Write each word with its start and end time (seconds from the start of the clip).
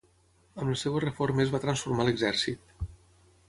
Amb 0.61 0.69
les 0.71 0.85
seves 0.85 1.03
reformes 1.03 1.53
va 1.57 1.61
transformar 1.67 2.07
l'exèrcit. 2.09 2.77